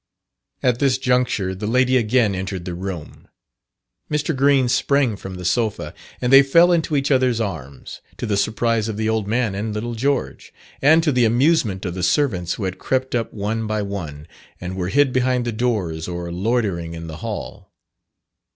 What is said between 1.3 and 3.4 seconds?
the lady again entered the room.